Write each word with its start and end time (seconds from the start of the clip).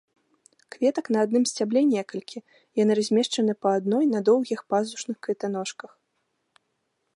Кветак 0.75 1.09
на 1.15 1.19
адным 1.27 1.43
сцябле 1.49 1.81
некалькі, 1.89 2.41
яны 2.81 2.91
размешчаны 3.01 3.53
па 3.65 3.69
адной 3.81 4.05
на 4.17 4.25
доўгіх 4.33 4.59
пазушных 4.75 5.17
кветаножках. 5.27 5.91